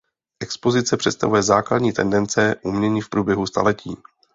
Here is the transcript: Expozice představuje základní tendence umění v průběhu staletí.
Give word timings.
Expozice 0.39 0.97
představuje 0.97 1.43
základní 1.43 1.93
tendence 1.93 2.55
umění 2.63 3.01
v 3.01 3.09
průběhu 3.09 3.47
staletí. 3.47 3.97